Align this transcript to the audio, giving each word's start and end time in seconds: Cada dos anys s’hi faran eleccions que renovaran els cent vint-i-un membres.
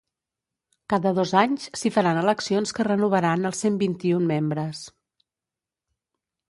Cada 0.93 1.11
dos 1.19 1.33
anys 1.41 1.67
s’hi 1.81 1.91
faran 1.97 2.21
eleccions 2.23 2.73
que 2.79 2.87
renovaran 2.89 3.49
els 3.51 3.63
cent 3.67 3.79
vint-i-un 3.87 4.27
membres. 4.35 4.83